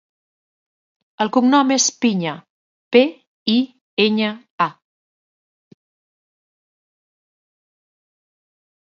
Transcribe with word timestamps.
El 1.25 1.29
cognom 1.35 1.73
és 1.75 1.85
Piña: 2.05 2.31
pe, 2.97 3.03
i, 3.55 3.57
enya, 4.07 4.33
a. 4.67 4.69